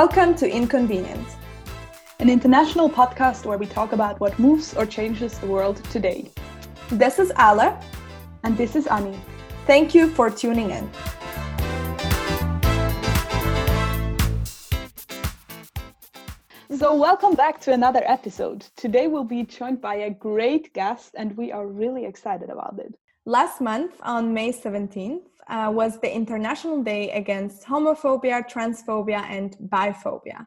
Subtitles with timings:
[0.00, 1.24] Welcome to Inconvenient,
[2.18, 6.32] an international podcast where we talk about what moves or changes the world today.
[6.88, 7.80] This is Ala.
[8.42, 9.16] And this is Ani.
[9.68, 10.90] Thank you for tuning in.
[16.76, 18.62] So, welcome back to another episode.
[18.74, 22.98] Today we'll be joined by a great guest, and we are really excited about it.
[23.26, 30.46] Last month, on May 17th, uh, was the International Day Against Homophobia, Transphobia, and Biphobia.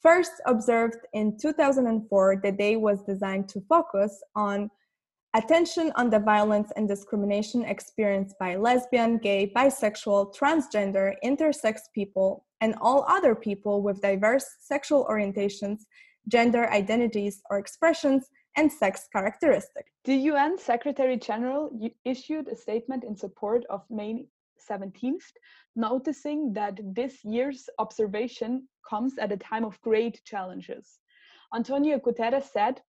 [0.00, 4.68] First observed in 2004, the day was designed to focus on
[5.34, 12.74] attention on the violence and discrimination experienced by lesbian, gay, bisexual, transgender, intersex people, and
[12.80, 15.80] all other people with diverse sexual orientations,
[16.28, 19.86] gender identities, or expressions and sex characteristic.
[20.04, 21.70] The UN Secretary General
[22.04, 24.26] issued a statement in support of May
[24.70, 25.32] 17th,
[25.74, 30.98] noticing that this year's observation comes at a time of great challenges.
[31.54, 32.80] Antonio Guterres said,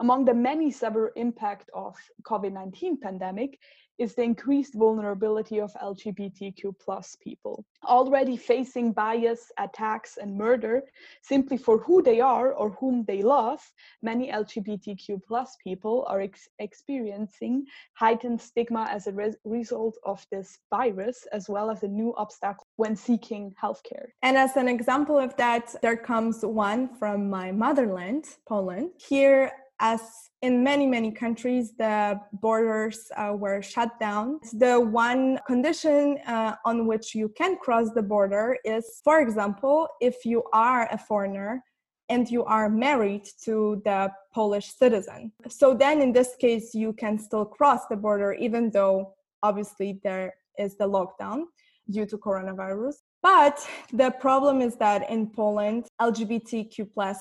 [0.00, 1.94] among the many severe impact of
[2.24, 3.58] COVID-19 pandemic
[4.02, 10.82] is the increased vulnerability of LGBTQ plus people, already facing bias, attacks, and murder
[11.22, 13.60] simply for who they are or whom they love.
[14.02, 20.58] Many LGBTQ plus people are ex- experiencing heightened stigma as a res- result of this
[20.68, 24.06] virus, as well as a new obstacle when seeking healthcare.
[24.22, 28.90] And as an example of that, there comes one from my motherland, Poland.
[29.08, 30.00] Here, as
[30.42, 34.40] in many, many countries, the borders uh, were shut down.
[34.52, 40.24] The one condition uh, on which you can cross the border is, for example, if
[40.24, 41.62] you are a foreigner
[42.08, 45.32] and you are married to the Polish citizen.
[45.48, 50.34] So then, in this case, you can still cross the border, even though obviously there
[50.58, 51.44] is the lockdown
[51.90, 52.94] due to coronavirus.
[53.22, 57.18] But the problem is that in Poland, LGBTQ plus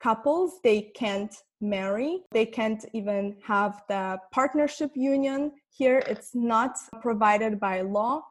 [0.00, 2.20] couples they can't marry.
[2.32, 6.02] They can't even have the partnership union here.
[6.06, 8.22] It's not provided by law.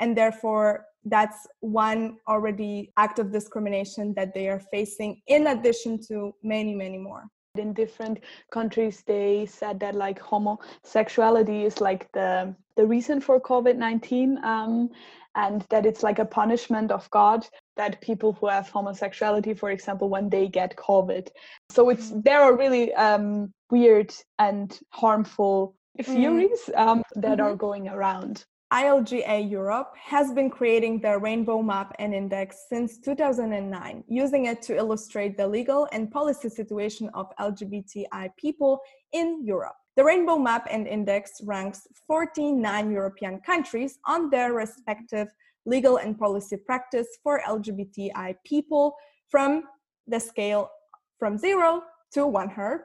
[0.00, 6.32] And therefore that's one already act of discrimination that they are facing in addition to
[6.42, 7.24] many many more.
[7.56, 8.18] In different
[8.52, 14.90] countries they said that like homosexuality is like the the reason for covid-19 um,
[15.36, 20.08] and that it's like a punishment of god that people who have homosexuality for example
[20.08, 21.28] when they get covid
[21.70, 22.24] so it's mm.
[22.24, 26.04] there are really um, weird and harmful mm.
[26.04, 27.46] theories um, that mm-hmm.
[27.46, 34.02] are going around ILGA Europe has been creating the Rainbow Map and Index since 2009,
[34.08, 38.80] using it to illustrate the legal and policy situation of LGBTI people
[39.12, 39.76] in Europe.
[39.96, 45.28] The Rainbow Map and Index ranks 49 European countries on their respective
[45.64, 48.94] legal and policy practice for LGBTI people
[49.30, 49.62] from
[50.06, 50.70] the scale
[51.18, 52.80] from zero to 100%.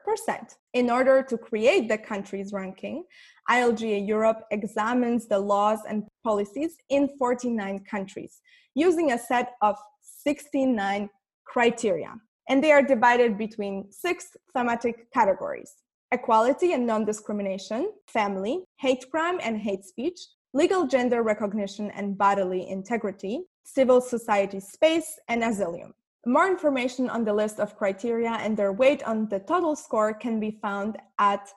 [0.73, 3.03] In order to create the country's ranking,
[3.49, 8.39] ILGA Europe examines the laws and policies in 49 countries
[8.73, 9.75] using a set of
[10.23, 11.09] 69
[11.43, 12.13] criteria.
[12.47, 15.73] And they are divided between six thematic categories
[16.11, 20.19] equality and non discrimination, family, hate crime and hate speech,
[20.53, 25.93] legal gender recognition and bodily integrity, civil society space, and asylum.
[26.25, 30.39] More information on the list of criteria and their weight on the total score can
[30.39, 31.49] be found at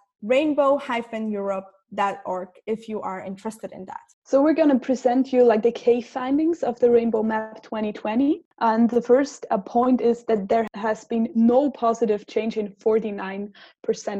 [1.95, 4.01] rainbow-europe.org if you are interested in that.
[4.25, 8.43] So we're going to present you like the key findings of the Rainbow Map 2020.
[8.61, 13.53] And the first uh, point is that there has been no positive change in 49%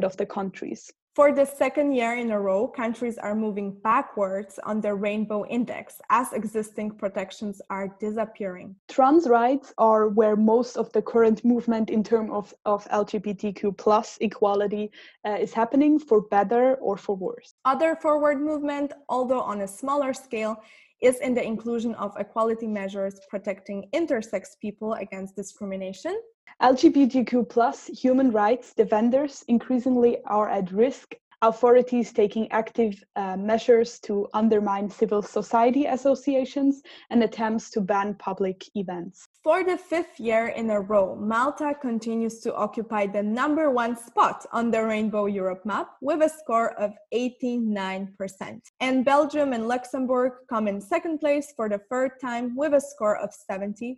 [0.03, 0.91] of the countries.
[1.15, 6.01] For the second year in a row, countries are moving backwards on the Rainbow Index
[6.09, 8.75] as existing protections are disappearing.
[8.89, 14.17] Trans rights are where most of the current movement in terms of, of LGBTQ plus
[14.19, 14.91] equality
[15.25, 17.53] uh, is happening for better or for worse.
[17.63, 20.61] Other forward movement, although on a smaller scale,
[21.01, 26.19] is in the inclusion of equality measures protecting intersex people against discrimination
[26.61, 34.27] LGBTQ plus human rights defenders increasingly are at risk authorities taking active uh, measures to
[34.33, 39.27] undermine civil society associations and attempts to ban public events.
[39.45, 44.43] For the fifth year in a row, Malta continues to occupy the number one spot
[44.51, 48.61] on the Rainbow Europe map with a score of 89%.
[48.79, 53.17] And Belgium and Luxembourg come in second place for the third time with a score
[53.17, 53.97] of 73%.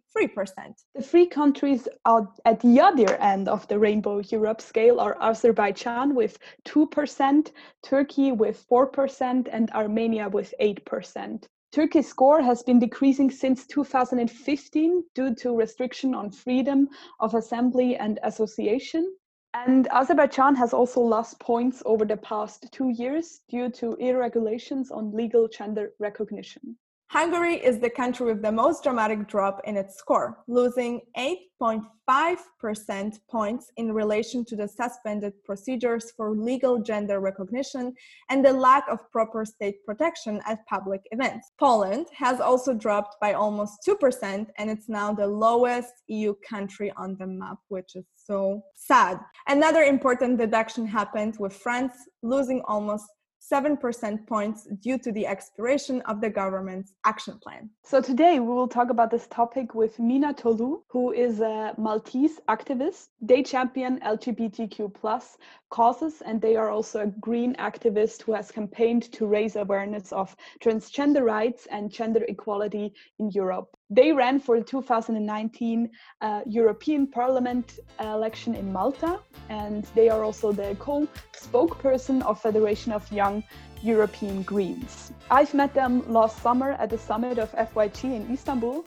[0.94, 6.38] The three countries at the other end of the Rainbow Europe scale are Azerbaijan with
[6.66, 7.52] 2%,
[7.84, 11.48] Turkey with 4%, and Armenia with 8%.
[11.72, 18.20] Turkey's score has been decreasing since 2015 due to restriction on freedom of assembly and
[18.24, 19.16] association.
[19.54, 25.12] And Azerbaijan has also lost points over the past two years due to irregulations on
[25.12, 26.78] legal gender recognition.
[27.10, 33.72] Hungary is the country with the most dramatic drop in its score, losing 8.5% points
[33.78, 37.94] in relation to the suspended procedures for legal gender recognition
[38.30, 41.50] and the lack of proper state protection at public events.
[41.58, 47.16] Poland has also dropped by almost 2%, and it's now the lowest EU country on
[47.18, 49.18] the map, which is so sad.
[49.48, 53.06] Another important deduction happened with France losing almost
[53.50, 57.70] 7 percent points due to the expiration of the government's action plan.
[57.82, 62.42] So today we will talk about this topic with Mina Tolu, who is a Maltese
[62.50, 63.08] activist.
[63.22, 65.38] They champion LGBTQ plus
[65.70, 70.36] causes and they are also a green activist who has campaigned to raise awareness of
[70.62, 73.78] transgender rights and gender equality in Europe.
[73.90, 75.90] They ran for the 2019
[76.20, 83.10] uh, European Parliament election in Malta, and they are also the co-spokesperson of Federation of
[83.14, 83.44] Young
[83.82, 85.14] European Greens.
[85.32, 88.86] I've met them last summer at the summit of FYG in Istanbul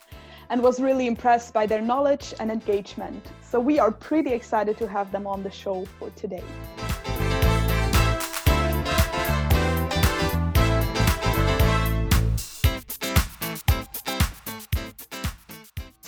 [0.51, 3.25] and was really impressed by their knowledge and engagement.
[3.41, 6.45] So we are pretty excited to have them on the show for today.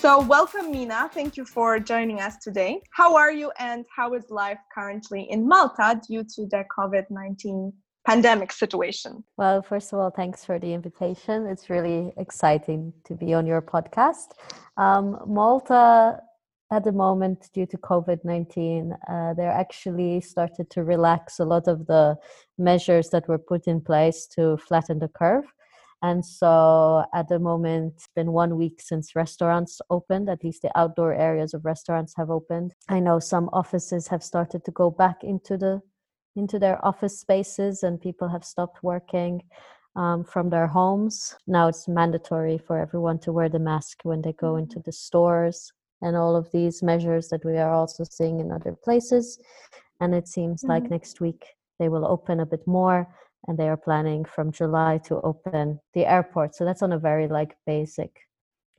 [0.02, 1.08] So, welcome, Mina.
[1.14, 2.82] Thank you for joining us today.
[2.90, 7.72] How are you, and how is life currently in Malta due to the COVID 19
[8.04, 9.22] pandemic situation?
[9.36, 11.46] Well, first of all, thanks for the invitation.
[11.46, 14.32] It's really exciting to be on your podcast.
[14.76, 16.18] Um, Malta,
[16.72, 21.68] at the moment, due to COVID 19, uh, they're actually started to relax a lot
[21.68, 22.16] of the
[22.58, 25.44] measures that were put in place to flatten the curve.
[26.02, 30.76] And so at the moment, it's been one week since restaurants opened, at least the
[30.76, 32.74] outdoor areas of restaurants have opened.
[32.88, 35.80] I know some offices have started to go back into the
[36.34, 39.42] into their office spaces and people have stopped working
[39.96, 41.36] um, from their homes.
[41.46, 44.86] Now it's mandatory for everyone to wear the mask when they go into mm-hmm.
[44.86, 49.38] the stores and all of these measures that we are also seeing in other places.
[50.00, 50.70] And it seems mm-hmm.
[50.70, 51.44] like next week
[51.78, 53.06] they will open a bit more
[53.46, 56.54] and they are planning from July to open the airport.
[56.54, 58.20] So that's on a very like basic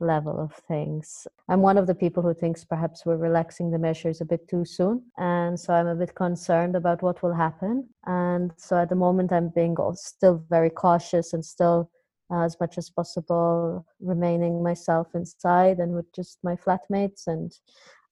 [0.00, 1.26] level of things.
[1.48, 4.64] I'm one of the people who thinks perhaps we're relaxing the measures a bit too
[4.64, 5.02] soon.
[5.18, 7.88] And so I'm a bit concerned about what will happen.
[8.06, 11.90] And so at the moment, I'm being still very cautious and still,
[12.30, 17.52] uh, as much as possible, remaining myself inside and with just my flatmates and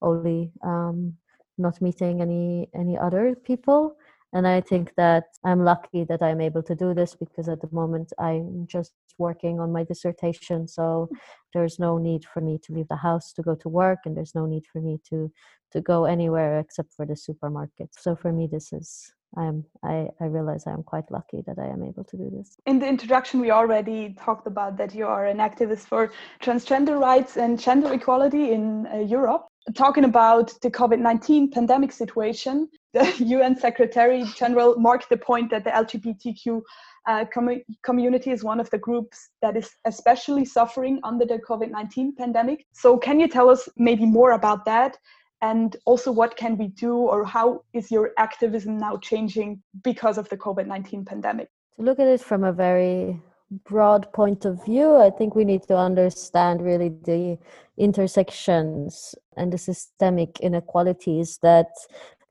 [0.01, 1.15] only um,
[1.57, 3.95] not meeting any any other people
[4.33, 7.69] and i think that i'm lucky that i'm able to do this because at the
[7.71, 10.67] moment i'm just working on my dissertation.
[10.67, 11.09] So
[11.53, 14.35] there's no need for me to leave the house to go to work and there's
[14.35, 15.31] no need for me to
[15.71, 17.89] to go anywhere except for the supermarket.
[17.97, 21.81] So for me this is I'm, I, I realize I'm quite lucky that I am
[21.81, 22.55] able to do this.
[22.67, 27.35] In the introduction, we already talked about that you are an activist for transgender rights
[27.35, 33.55] and gender equality in uh, Europe talking about the COVID 19 pandemic situation, the UN
[33.55, 36.61] Secretary General marked the point that the LGBTQ
[37.07, 41.71] uh, com- community is one of the groups that is especially suffering under the COVID
[41.71, 42.65] 19 pandemic.
[42.73, 44.97] So, can you tell us maybe more about that?
[45.41, 50.29] And also, what can we do, or how is your activism now changing because of
[50.29, 51.49] the COVID 19 pandemic?
[51.75, 53.19] To look at it from a very
[53.65, 57.37] broad point of view, I think we need to understand really the
[57.77, 61.67] intersections and the systemic inequalities that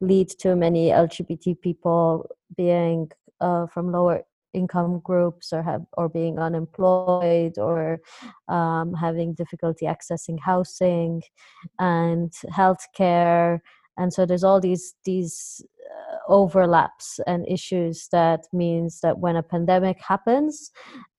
[0.01, 3.11] lead to many LGBT people being
[3.41, 8.01] uh, from lower income groups or have or being unemployed or
[8.49, 11.23] um, having difficulty accessing housing
[11.79, 13.61] and healthcare.
[13.97, 15.65] And so there's all these these
[16.29, 20.71] overlaps and issues that means that when a pandemic happens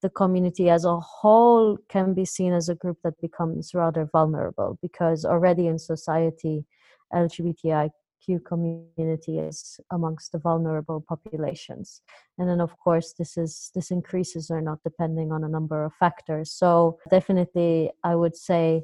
[0.02, 4.78] the community as a whole can be seen as a group that becomes rather vulnerable
[4.82, 6.64] because already in society
[7.12, 7.90] lgbtiq
[8.46, 12.00] community is amongst the vulnerable populations.
[12.38, 15.92] And then of course this is this increases or not depending on a number of
[15.94, 16.50] factors.
[16.50, 18.82] So definitely i would say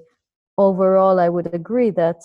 [0.58, 2.20] overall i would agree that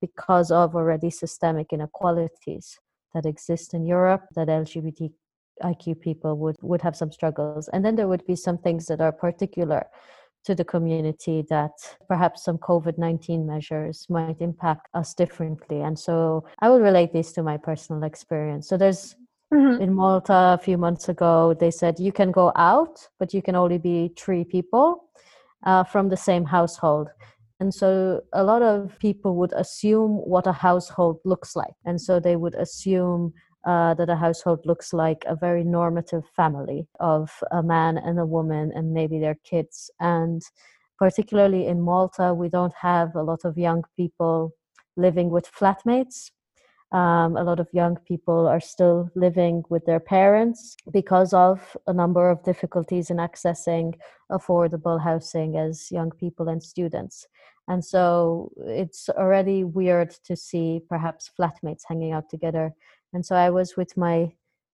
[0.00, 2.78] because of already systemic inequalities
[3.14, 7.68] that exist in Europe that LGBTIQ people would, would have some struggles.
[7.68, 9.86] And then there would be some things that are particular
[10.44, 11.72] to the community that
[12.08, 15.82] perhaps some COVID 19 measures might impact us differently.
[15.82, 18.68] And so I will relate this to my personal experience.
[18.68, 19.16] So there's
[19.52, 19.82] Mm-hmm.
[19.82, 23.56] In Malta a few months ago, they said you can go out, but you can
[23.56, 25.08] only be three people
[25.64, 27.08] uh, from the same household.
[27.60, 31.74] And so a lot of people would assume what a household looks like.
[31.84, 33.34] And so they would assume
[33.66, 38.24] uh, that a household looks like a very normative family of a man and a
[38.24, 39.90] woman and maybe their kids.
[40.00, 40.40] And
[40.98, 44.54] particularly in Malta, we don't have a lot of young people
[44.96, 46.30] living with flatmates.
[46.92, 51.92] Um, a lot of young people are still living with their parents because of a
[51.92, 53.94] number of difficulties in accessing
[54.32, 57.26] affordable housing as young people and students.
[57.70, 62.74] And so it's already weird to see perhaps flatmates hanging out together.
[63.12, 64.32] And so I was with my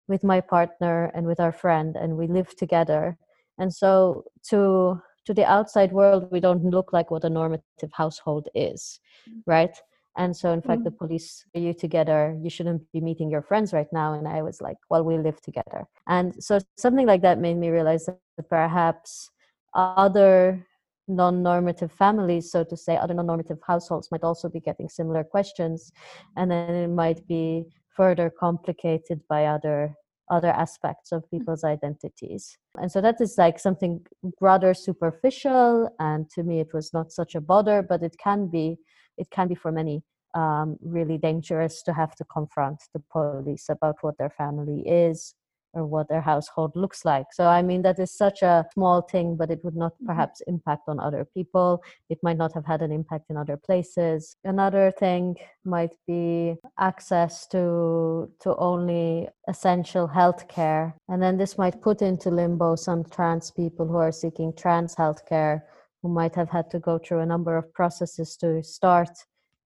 [0.09, 3.17] with my partner and with our friend and we lived together.
[3.59, 8.49] And so to to the outside world we don't look like what a normative household
[8.57, 8.99] is,
[9.47, 9.77] right?
[10.17, 11.07] And so in fact the mm-hmm.
[11.07, 14.15] police are you together, you shouldn't be meeting your friends right now.
[14.15, 15.87] And I was like, Well, we live together.
[16.09, 19.31] And so something like that made me realize that perhaps
[19.75, 20.67] other
[21.11, 25.93] non-normative families so to say other non-normative households might also be getting similar questions
[26.37, 27.65] and then it might be
[27.97, 29.95] further complicated by other
[30.31, 31.31] other aspects of mm.
[31.31, 34.01] people's identities and so that is like something
[34.41, 38.79] rather superficial and to me it was not such a bother but it can be
[39.19, 40.03] it can be for many
[40.35, 45.35] um, really dangerous to have to confront the police about what their family is
[45.73, 47.27] or what their household looks like.
[47.33, 50.07] So, I mean, that is such a small thing, but it would not mm-hmm.
[50.07, 51.83] perhaps impact on other people.
[52.09, 54.37] It might not have had an impact in other places.
[54.45, 60.97] Another thing might be access to to only essential health care.
[61.09, 65.27] And then this might put into limbo some trans people who are seeking trans health
[65.29, 65.65] care
[66.03, 69.11] who might have had to go through a number of processes to start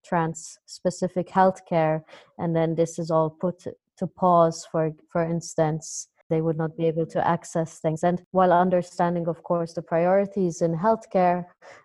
[0.05, 2.03] trans specific healthcare
[2.39, 3.65] and then this is all put
[3.99, 8.03] to pause for for instance they would not be able to access things.
[8.03, 11.45] And while understanding of course the priorities in healthcare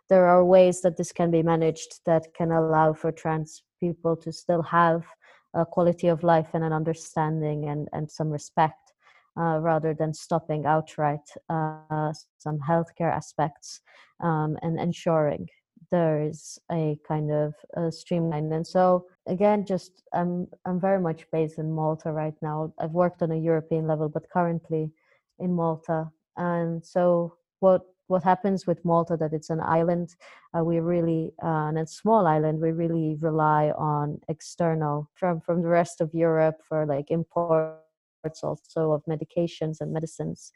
[0.10, 4.32] there are ways that this can be managed that can allow for trans people to
[4.32, 5.06] still have
[5.54, 8.94] a quality of life and an understanding and, and some respect
[9.40, 13.82] uh, rather than stopping outright uh, some healthcare aspects
[14.22, 15.48] um, and ensuring
[15.92, 21.26] there is a kind of a streamline and so again just i'm i'm very much
[21.32, 22.74] based in malta right now.
[22.80, 24.92] I've worked on a european level but currently
[25.40, 30.16] in malta and so what what happens with malta that it's an island
[30.58, 35.62] uh, we really uh, and a small island we really rely on external from from
[35.62, 40.52] the rest of europe for like imports also of medications and medicines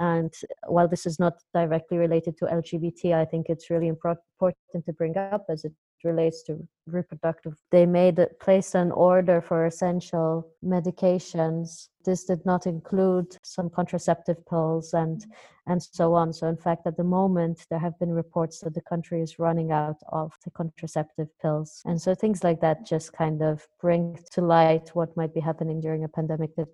[0.00, 0.32] and
[0.66, 5.18] while this is not directly related to LGBT, I think it's really important to bring
[5.18, 7.52] up as it relates to reproductive.
[7.70, 11.88] They made placed an order for essential medications.
[12.02, 15.22] This did not include some contraceptive pills and
[15.66, 16.32] and so on.
[16.32, 19.70] So in fact, at the moment, there have been reports that the country is running
[19.70, 24.40] out of the contraceptive pills, and so things like that just kind of bring to
[24.40, 26.68] light what might be happening during a pandemic that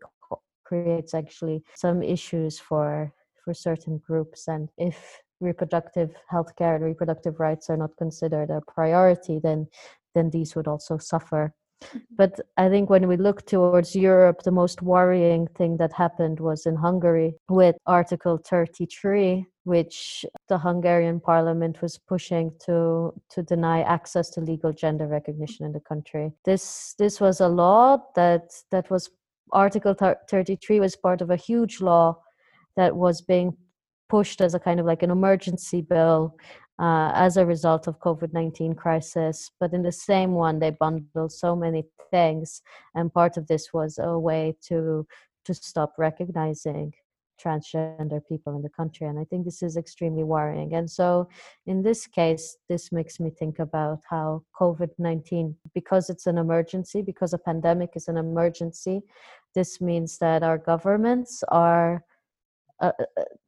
[0.66, 3.12] creates actually some issues for
[3.44, 4.49] for certain groups.
[4.49, 9.68] And if reproductive health care and reproductive rights are not considered a priority then
[10.14, 11.52] then these would also suffer.
[11.85, 11.99] Mm-hmm.
[12.16, 16.64] but i think when we look towards europe the most worrying thing that happened was
[16.64, 24.30] in hungary with article 33 which the hungarian parliament was pushing to to deny access
[24.30, 26.32] to legal gender recognition in the country.
[26.44, 29.11] This this was a law that that was
[29.53, 32.21] Article 33 was part of a huge law
[32.76, 33.57] that was being
[34.09, 36.37] pushed as a kind of like an emergency bill
[36.79, 39.50] uh, as a result of COVID-19 crisis.
[39.59, 42.62] But in the same one, they bundled so many things,
[42.95, 45.07] and part of this was a way to
[45.45, 46.93] to stop recognizing
[47.43, 50.75] transgender people in the country and i think this is extremely worrying.
[50.75, 51.28] And so
[51.66, 57.33] in this case this makes me think about how covid-19 because it's an emergency because
[57.33, 59.02] a pandemic is an emergency
[59.55, 62.05] this means that our governments are
[62.80, 62.92] uh,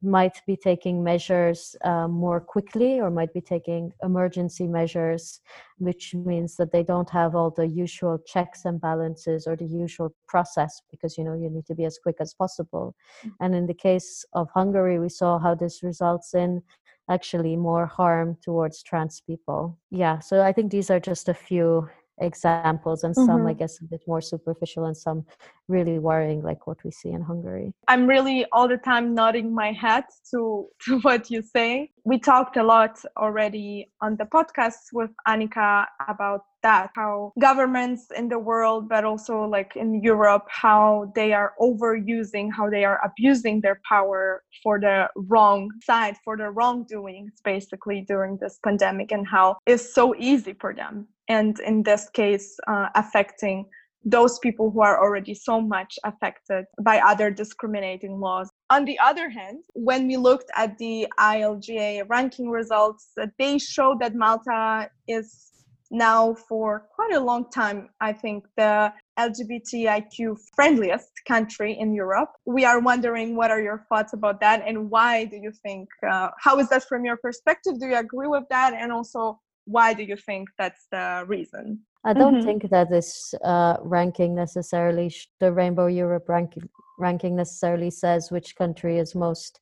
[0.01, 5.41] might be taking measures uh, more quickly or might be taking emergency measures,
[5.77, 10.13] which means that they don't have all the usual checks and balances or the usual
[10.27, 12.95] process because you know you need to be as quick as possible.
[13.19, 13.43] Mm-hmm.
[13.43, 16.63] And in the case of Hungary, we saw how this results in
[17.09, 19.77] actually more harm towards trans people.
[19.91, 21.89] Yeah, so I think these are just a few
[22.21, 23.47] examples and some mm-hmm.
[23.47, 25.25] i guess a bit more superficial and some
[25.69, 27.71] really worrying like what we see in hungary.
[27.87, 31.91] I'm really all the time nodding my head to to what you say.
[32.03, 38.27] We talked a lot already on the podcast with annika about that how governments in
[38.27, 43.61] the world but also like in europe how they are overusing how they are abusing
[43.61, 49.57] their power for the wrong side for the wrongdoings basically during this pandemic and how
[49.65, 53.65] it's so easy for them and in this case uh, affecting
[54.05, 58.49] those people who are already so much affected by other discriminating laws.
[58.69, 64.15] On the other hand, when we looked at the ILGA ranking results, they show that
[64.15, 65.49] Malta is
[65.91, 72.29] now for quite a long time, I think, the LGBTIQ friendliest country in Europe.
[72.45, 76.29] We are wondering what are your thoughts about that and why do you think, uh,
[76.39, 77.79] how is that from your perspective?
[77.79, 78.73] Do you agree with that?
[78.73, 81.81] And also, why do you think that's the reason?
[82.05, 82.45] I don't mm-hmm.
[82.45, 88.55] think that this uh, ranking necessarily, sh- the Rainbow Europe ranking, ranking necessarily says which
[88.55, 89.59] country is most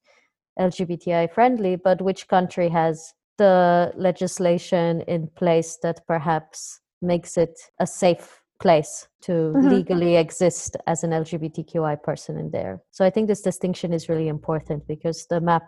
[0.59, 7.87] LGBTI friendly, but which country has the legislation in place that perhaps makes it a
[7.87, 9.69] safe place to mm-hmm.
[9.69, 12.81] legally exist as an LGBTQI person in there.
[12.91, 15.63] So I think this distinction is really important because the map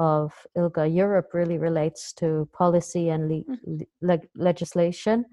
[0.00, 3.86] of ILGA Europe really relates to policy and le- mm.
[4.00, 5.26] le- legislation,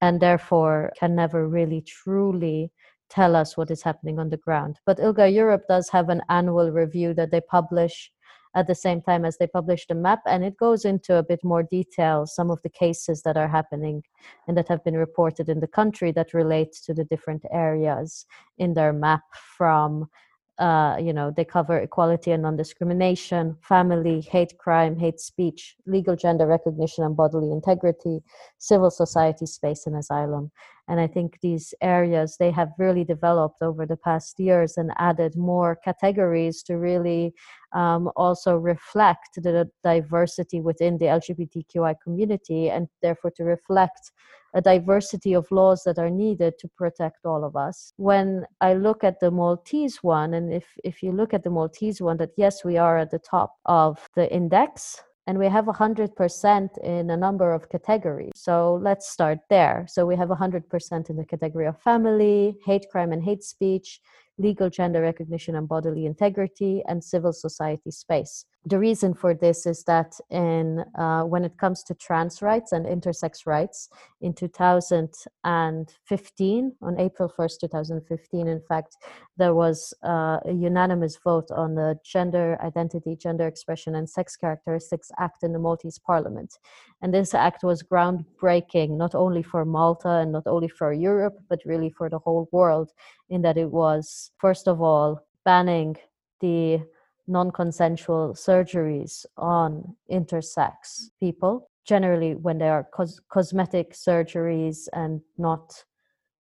[0.00, 2.70] and therefore can never really truly
[3.10, 4.78] tell us what is happening on the ground.
[4.86, 8.12] But ILGA Europe does have an annual review that they publish
[8.54, 11.42] at the same time as they publish the map, and it goes into a bit
[11.42, 14.04] more detail some of the cases that are happening
[14.46, 18.26] and that have been reported in the country that relate to the different areas
[18.58, 19.22] in their map
[19.56, 20.08] from
[20.58, 26.46] uh, you know, they cover equality and non-discrimination, family, hate crime, hate speech, legal gender
[26.46, 28.20] recognition and bodily integrity,
[28.58, 30.52] civil society space and asylum.
[30.86, 35.34] And I think these areas they have really developed over the past years and added
[35.34, 37.34] more categories to really
[37.72, 44.12] um, also reflect the diversity within the LGBTQI community and therefore to reflect
[44.54, 47.92] a diversity of laws that are needed to protect all of us.
[47.96, 52.00] When I look at the Maltese one, and if, if you look at the Maltese
[52.00, 56.78] one, that yes, we are at the top of the index, and we have 100%
[56.84, 58.32] in a number of categories.
[58.34, 59.86] So let's start there.
[59.88, 64.00] So we have 100% in the category of family, hate crime and hate speech,
[64.38, 68.44] legal gender recognition and bodily integrity, and civil society space.
[68.66, 72.86] The reason for this is that in uh, when it comes to trans rights and
[72.86, 73.90] intersex rights,
[74.22, 78.96] in 2015, on April 1st, 2015, in fact,
[79.36, 85.10] there was uh, a unanimous vote on the Gender Identity, Gender Expression, and Sex Characteristics
[85.18, 86.56] Act in the Maltese Parliament.
[87.02, 91.60] And this act was groundbreaking, not only for Malta and not only for Europe, but
[91.66, 92.92] really for the whole world,
[93.28, 95.98] in that it was, first of all, banning
[96.40, 96.80] the
[97.26, 105.84] non consensual surgeries on intersex people, generally when they are cos- cosmetic surgeries and not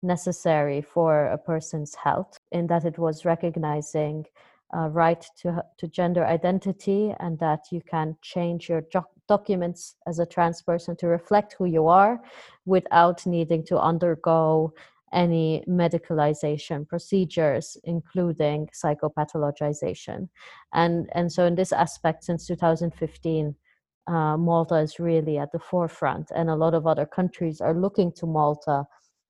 [0.02, 4.24] necessary for a person's health, in that it was recognizing
[4.72, 10.18] a right to, to gender identity and that you can change your jo- documents as
[10.18, 12.20] a trans person to reflect who you are
[12.64, 14.72] without needing to undergo
[15.12, 20.28] any medicalization procedures, including psychopathologization.
[20.72, 23.54] And, and so, in this aspect, since 2015,
[24.06, 28.12] uh, Malta is really at the forefront, and a lot of other countries are looking
[28.12, 28.84] to Malta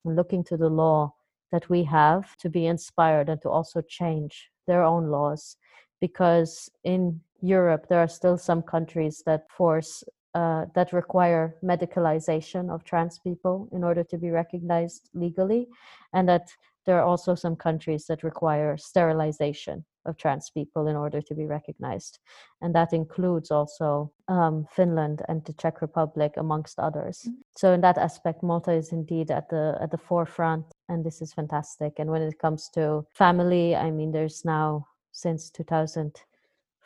[0.05, 1.15] and looking to the law
[1.51, 5.57] that we have to be inspired and to also change their own laws.
[6.01, 10.03] Because in Europe, there are still some countries that force
[10.35, 15.69] uh, that require medicalization of trans people in order to be recognized legally,
[16.13, 16.49] and that
[16.87, 21.47] there are also some countries that require sterilization of trans people in order to be
[21.47, 22.19] recognized.
[22.61, 27.21] And that includes also um, Finland and the Czech Republic, amongst others.
[27.21, 27.41] Mm-hmm.
[27.57, 31.33] So in that aspect, Malta is indeed at the at the forefront, and this is
[31.33, 31.99] fantastic.
[31.99, 36.23] And when it comes to family, I mean, there's now since 2000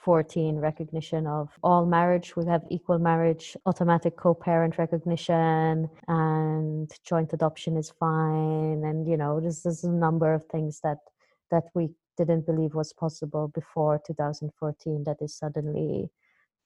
[0.06, 2.36] 14 recognition of all marriage.
[2.36, 8.84] We have equal marriage, automatic co parent recognition, and joint adoption is fine.
[8.84, 10.98] And, you know, this is a number of things that,
[11.50, 16.08] that we didn't believe was possible before 2014 that is suddenly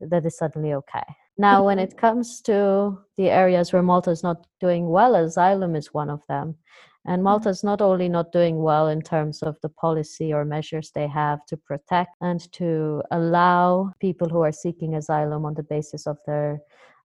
[0.00, 1.04] that is suddenly okay.
[1.36, 5.94] Now, when it comes to the areas where Malta is not doing well, asylum is
[5.94, 6.56] one of them.
[7.06, 7.24] And mm-hmm.
[7.24, 11.06] Malta is not only not doing well in terms of the policy or measures they
[11.08, 16.18] have to protect and to allow people who are seeking asylum on the basis of
[16.26, 16.60] their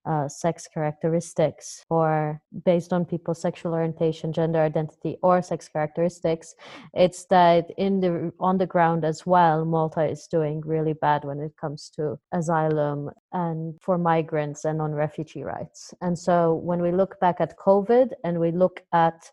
[0.06, 6.54] uh, sex characteristics or based on people's sexual orientation gender identity or sex characteristics
[6.94, 11.40] it's that in the on the ground as well malta is doing really bad when
[11.40, 16.92] it comes to asylum and for migrants and on refugee rights and so when we
[16.92, 19.32] look back at covid and we look at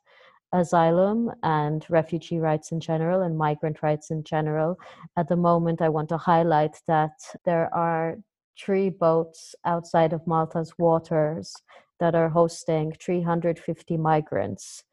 [0.54, 4.78] asylum and refugee rights in general and migrant rights in general.
[5.18, 8.18] At the moment, I want to highlight that there are
[8.58, 11.54] three boats outside of Malta's waters
[12.00, 14.84] that are hosting 350 migrants.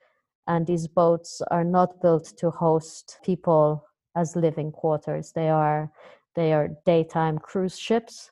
[0.47, 3.85] And these boats are not built to host people
[4.17, 5.33] as living quarters.
[5.33, 5.91] They are
[6.37, 8.31] they are daytime cruise ships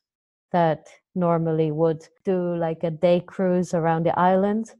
[0.52, 4.74] that normally would do like a day cruise around the island.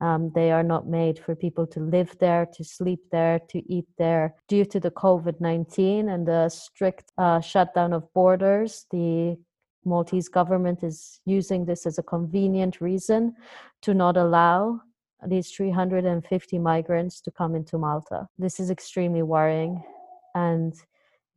[0.00, 3.86] Um, they are not made for people to live there, to sleep there, to eat
[3.98, 4.34] there.
[4.48, 9.36] Due to the COVID 19 and the strict uh, shutdown of borders, the
[9.84, 13.34] Maltese government is using this as a convenient reason
[13.82, 14.80] to not allow
[15.26, 18.28] these 350 migrants to come into Malta.
[18.38, 19.82] This is extremely worrying
[20.34, 20.74] and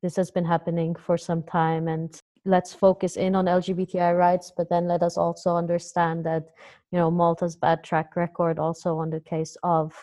[0.02, 4.70] this has been happening for some time and let's focus in on LGBTI rights, but
[4.70, 6.50] then let us also understand that,
[6.92, 9.94] you know, Malta's bad track record also on the case of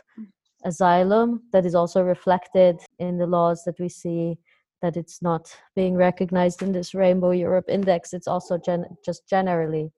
[0.65, 4.39] asylum that is also reflected in the laws that we see
[4.83, 8.13] that it's not being recognized in this Rainbow Europe Index.
[8.13, 9.93] It's also gen- just generally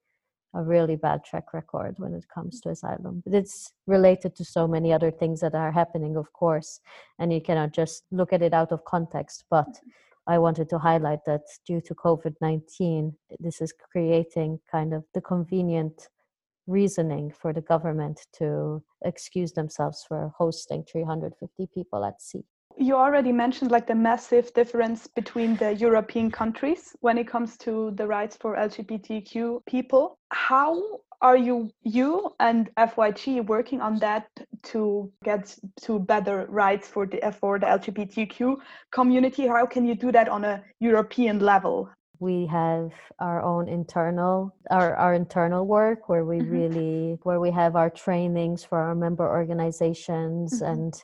[0.54, 3.22] a really bad track record when it comes to asylum.
[3.24, 6.80] But it's related to so many other things that are happening, of course,
[7.18, 9.44] and you cannot just look at it out of context.
[9.50, 9.68] But
[10.26, 15.20] I wanted to highlight that due to COVID 19, this is creating kind of the
[15.20, 16.08] convenient
[16.66, 22.44] reasoning for the government to excuse themselves for hosting 350 people at sea.
[22.78, 27.90] You already mentioned like the massive difference between the European countries when it comes to
[27.96, 30.18] the rights for LGBTQ people.
[30.30, 30.82] How
[31.22, 34.28] are you you and FYG working on that
[34.64, 38.56] to get to better rights for the for the LGBTQ
[38.90, 39.46] community?
[39.46, 41.88] How can you do that on a European level?
[42.22, 46.52] we have our own internal our, our internal work where we mm-hmm.
[46.52, 50.72] really where we have our trainings for our member organizations mm-hmm.
[50.72, 51.02] and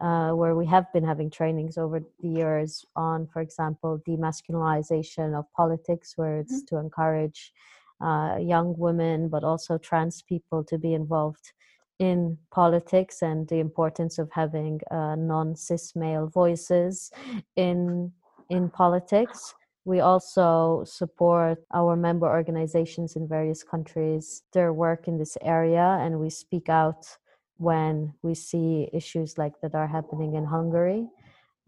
[0.00, 5.44] uh, where we have been having trainings over the years on, for example, demasculinization of
[5.52, 6.76] politics, where it's mm-hmm.
[6.76, 7.52] to encourage
[8.00, 11.52] uh, young women, but also trans people to be involved
[11.98, 17.10] in politics and the importance of having uh, non-cis male voices
[17.56, 18.12] in
[18.50, 19.54] in politics.
[19.84, 26.20] We also support our member organizations in various countries, their work in this area, and
[26.20, 27.06] we speak out
[27.56, 31.08] when we see issues like that are happening in Hungary.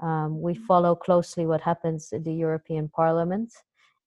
[0.00, 0.64] Um, we mm-hmm.
[0.64, 3.52] follow closely what happens in the European Parliament,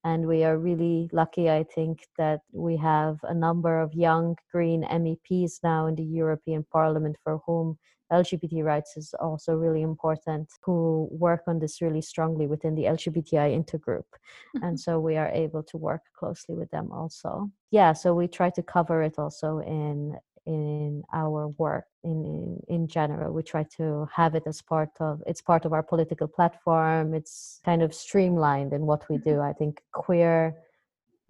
[0.03, 4.83] and we are really lucky, I think, that we have a number of young green
[4.83, 7.77] MEPs now in the European Parliament for whom
[8.11, 13.57] LGBT rights is also really important, who work on this really strongly within the LGBTI
[13.57, 14.03] intergroup.
[14.55, 14.75] And mm-hmm.
[14.75, 17.49] so we are able to work closely with them also.
[17.71, 22.87] Yeah, so we try to cover it also in in our work in, in, in
[22.87, 27.13] general we try to have it as part of it's part of our political platform
[27.13, 29.49] it's kind of streamlined in what we do mm-hmm.
[29.49, 30.55] i think queer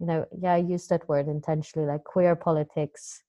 [0.00, 3.22] you know yeah i use that word intentionally like queer politics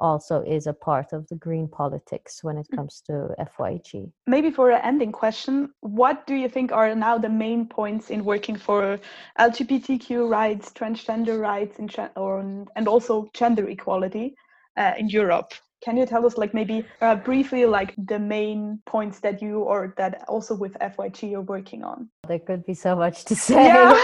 [0.00, 2.76] also is a part of the green politics when it mm.
[2.76, 4.10] comes to FYG.
[4.26, 8.24] Maybe for an ending question, what do you think are now the main points in
[8.24, 8.98] working for
[9.38, 11.78] LGBTQ rights, transgender rights,
[12.16, 14.36] or, and also gender equality?
[14.76, 15.52] Uh, in Europe.
[15.84, 19.94] Can you tell us, like maybe uh, briefly, like the main points that you or
[19.98, 22.08] that also with FYG you're working on?
[22.26, 23.66] There could be so much to say.
[23.66, 23.94] Yeah.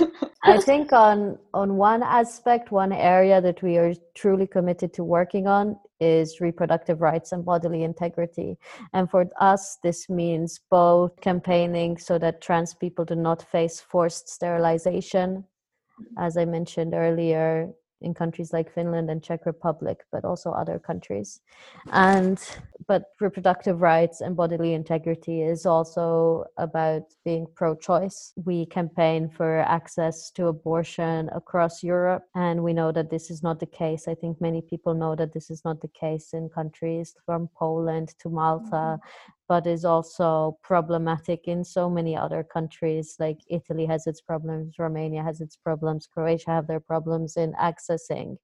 [0.42, 5.46] I think on on one aspect, one area that we are truly committed to working
[5.46, 8.56] on is reproductive rights and bodily integrity.
[8.94, 14.28] And for us, this means both campaigning so that trans people do not face forced
[14.28, 15.44] sterilization,
[16.18, 17.68] as I mentioned earlier,
[18.00, 21.40] in countries like Finland and Czech Republic, but also other countries.
[21.92, 22.38] And
[22.86, 28.32] but reproductive rights and bodily integrity is also about being pro-choice.
[28.44, 33.60] We campaign for access to abortion across Europe, and we know that this is not
[33.60, 34.08] the case.
[34.08, 38.14] I think many people know that this is not the case in countries from Poland
[38.20, 44.06] to Malta, mm-hmm but is also problematic in so many other countries like italy has
[44.06, 48.36] its problems romania has its problems croatia have their problems in accessing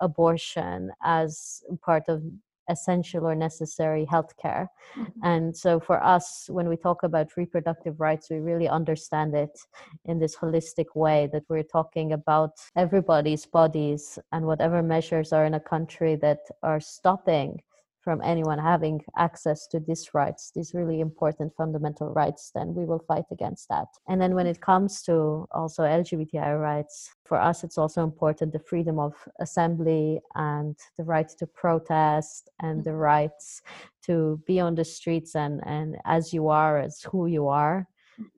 [0.00, 2.22] abortion as part of
[2.68, 4.68] essential or necessary healthcare.
[4.96, 5.12] Mhm.
[5.22, 9.58] And so for us, when we talk about reproductive rights, we really understand it
[10.04, 15.54] in this holistic way that we're talking about everybody's bodies and whatever measures are in
[15.54, 17.62] a country that are stopping
[18.02, 22.98] from anyone having access to these rights, these really important fundamental rights, then we will
[22.98, 23.86] fight against that.
[24.08, 28.58] And then when it comes to also LGBTI rights, for us, it's also important the
[28.58, 33.62] freedom of assembly and the right to protest and the rights
[34.06, 37.86] to be on the streets and, and as you are, as who you are.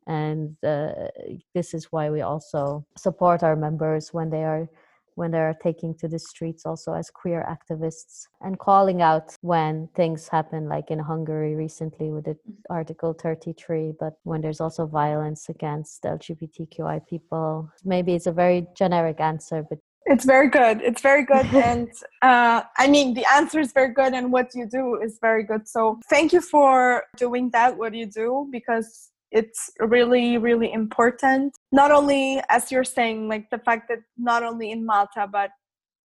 [0.07, 1.09] And uh,
[1.55, 4.69] this is why we also support our members when they are
[5.15, 10.29] when they're taking to the streets also as queer activists and calling out when things
[10.29, 12.37] happen like in hungary recently with the
[12.71, 19.21] article 33 but when there's also violence against lgbtqi people maybe it's a very generic
[19.21, 20.83] answer but It's very good.
[20.83, 21.47] It's very good.
[21.71, 21.89] and
[22.21, 25.67] uh, I mean, the answer is very good, and what you do is very good.
[25.67, 31.53] So, thank you for doing that, what you do, because it's really, really important.
[31.73, 35.51] Not only, as you're saying, like the fact that not only in Malta, but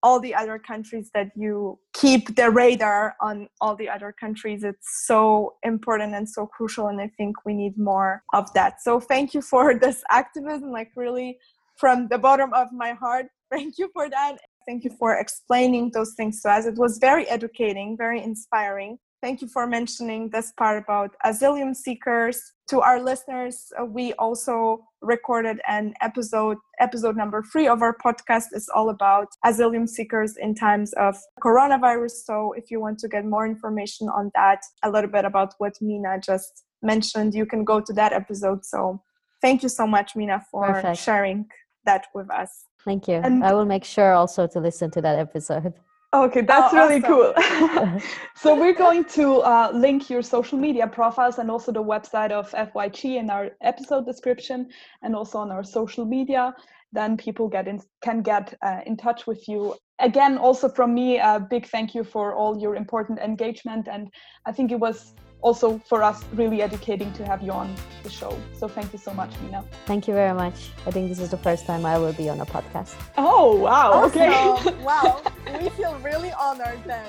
[0.02, 5.06] all the other countries that you keep the radar on all the other countries it's
[5.06, 8.82] so important and so crucial and i think we need more of that.
[8.82, 11.38] So thank you for this activism like really
[11.76, 13.28] from the bottom of my heart.
[13.52, 14.38] Thank you for that.
[14.68, 16.66] Thank you for explaining those things to us.
[16.66, 22.54] It was very educating very inspiring thank you for mentioning this part about asylum seekers.
[22.70, 28.46] To our listeners uh, we also recorded an episode episode number three of our podcast
[28.54, 32.12] is all about asylum seekers in times of coronavirus.
[32.26, 35.74] So if you want to get more information on that a little bit about what
[35.82, 38.64] mina just mentioned you can go to that episode.
[38.66, 39.02] So
[39.42, 41.00] thank you so much mina for Perfect.
[41.00, 41.48] sharing
[41.86, 42.66] that with us.
[42.86, 43.16] Thank you.
[43.16, 45.74] And- i will make sure also to listen to that episode
[46.12, 47.34] Okay, that's Oh, really cool.
[48.36, 52.50] so we're going to uh, link your social media profiles and also the website of
[52.52, 54.70] FYG in our episode description
[55.04, 56.56] and also on our social media.
[56.92, 59.76] Then people get in, can get uh, in touch with you.
[60.00, 63.88] Again, also from me, a big thank you for all your important engagement.
[63.88, 64.10] And
[64.48, 67.74] I think it was also for us really educating to have you on
[68.04, 68.38] the show.
[68.58, 69.64] So thank you so much, Mina.
[69.86, 72.40] thank you very much i think this is the first time i will be on
[72.42, 74.04] a podcast Oh, wow.
[74.06, 74.30] Okay.
[74.84, 75.22] Wow
[75.62, 77.06] we feel really honored then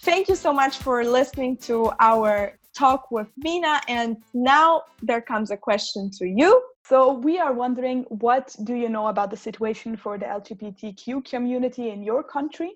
[0.00, 3.80] Thank you so much for listening to our talk with Mina.
[3.88, 6.62] And now there comes a question to you.
[6.84, 11.90] So we are wondering, what do you know about the situation for the LGBTQ community
[11.90, 12.72] in your country?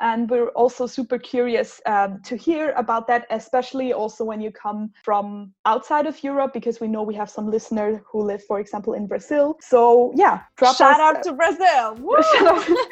[0.00, 4.90] And we're also super curious um, to hear about that, especially also when you come
[5.02, 8.92] from outside of Europe, because we know we have some listeners who live, for example,
[8.92, 9.56] in Brazil.
[9.60, 11.96] So yeah, drop Shout us, out to Brazil.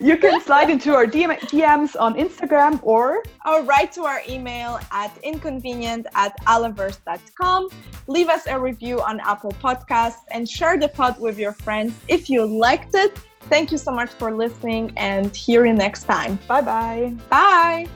[0.00, 4.80] You can slide into our DM- DMs on Instagram or or write to our email
[4.90, 7.68] at inconvenient at alleverse.com.
[8.06, 12.28] Leave us a review on Apple Podcasts and share the pod with your friends if
[12.28, 13.18] you liked it.
[13.48, 16.38] Thank you so much for listening and hear you next time.
[16.48, 17.14] bye bye.
[17.28, 17.86] Bye.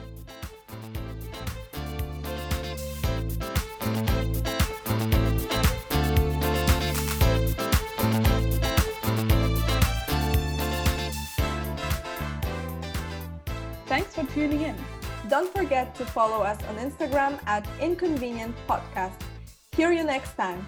[13.87, 14.75] Thanks for tuning in.
[15.29, 19.19] Don't forget to follow us on Instagram at Inconvenient Podcast.
[19.75, 20.65] Hear you next time.